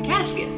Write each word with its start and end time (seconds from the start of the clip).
casket. 0.00 0.48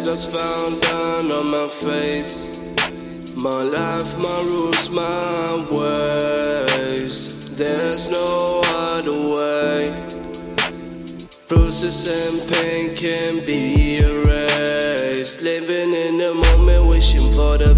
Shadows 0.00 0.24
found 0.24 0.80
down 0.80 1.30
on 1.30 1.50
my 1.50 1.68
face. 1.68 2.64
My 3.36 3.62
life, 3.62 4.16
my 4.16 4.38
rules, 4.48 4.88
my 4.88 5.66
ways. 5.70 7.54
There's 7.54 8.08
no 8.08 8.62
other 8.64 9.12
way. 9.12 9.84
Bruises 11.48 12.00
and 12.08 12.50
pain 12.50 12.96
can 12.96 13.44
be 13.44 13.98
erased. 13.98 15.42
Living 15.42 15.92
in 15.92 16.16
the 16.16 16.32
moment, 16.32 16.86
wishing 16.88 17.30
for 17.32 17.58
the 17.58 17.74